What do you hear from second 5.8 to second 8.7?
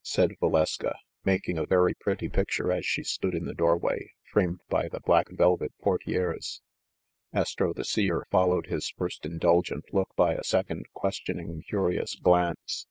por tieres. Astro the Seer followed